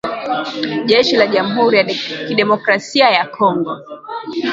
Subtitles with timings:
[0.89, 1.85] Jeshi la jamhuri ya
[2.27, 3.73] kidemokrasia ya Kongo